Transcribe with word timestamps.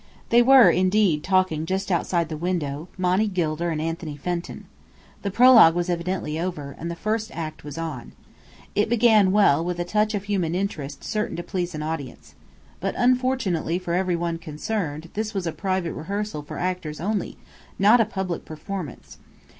They 0.29 0.41
were 0.41 0.71
indeed 0.71 1.23
talking 1.23 1.67
just 1.67 1.91
outside 1.91 2.27
the 2.27 2.35
window, 2.35 2.87
Monny 2.97 3.27
Gilder 3.27 3.69
and 3.69 3.79
Anthony 3.79 4.17
Fenton. 4.17 4.65
The 5.21 5.29
prologue 5.29 5.75
was 5.75 5.91
evidently 5.91 6.39
over, 6.39 6.75
and 6.79 6.89
the 6.89 6.95
first 6.95 7.29
act 7.35 7.63
was 7.63 7.77
on. 7.77 8.13
It 8.73 8.89
began 8.89 9.31
well, 9.31 9.63
with 9.63 9.77
a 9.77 9.85
touch 9.85 10.15
of 10.15 10.23
human 10.23 10.55
interest 10.55 11.03
certain 11.03 11.35
to 11.35 11.43
please 11.43 11.75
an 11.75 11.83
audience. 11.83 12.33
But 12.79 12.95
unfortunately 12.97 13.77
for 13.77 13.93
every 13.93 14.15
one 14.15 14.39
concerned, 14.39 15.07
this 15.13 15.35
was 15.35 15.45
a 15.45 15.51
private 15.51 15.93
rehearsal 15.93 16.41
for 16.41 16.57
actors 16.57 16.99
only, 16.99 17.37
not 17.77 18.01
a 18.01 18.05
public 18.05 18.43
performance. 18.43 19.19